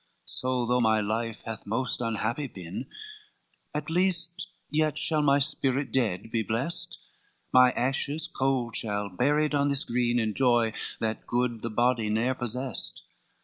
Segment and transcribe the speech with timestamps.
[0.01, 2.87] XXII "So, though my life hath most unhappy been,
[3.71, 6.97] At least yet shall my spirit dead be blest,
[7.53, 13.03] My ashes cold shall, buried on this green, Enjoy that good this body ne'er possessed."